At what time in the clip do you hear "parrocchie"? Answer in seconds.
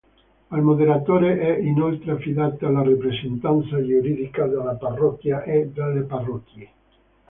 6.07-6.69